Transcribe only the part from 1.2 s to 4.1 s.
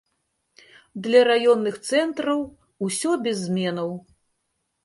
раённых цэнтраў усё без зменаў.